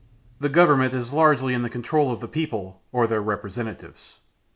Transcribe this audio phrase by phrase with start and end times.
[0.39, 4.15] The government is largely in the control of the people or their representatives.